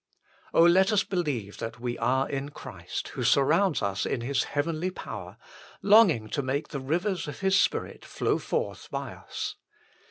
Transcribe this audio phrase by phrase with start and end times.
[0.53, 5.37] let us believe that we are in Christ, who surrounds us in His heavenly power,
[5.83, 9.57] longing to make the rivers of His Spirit flow forth by us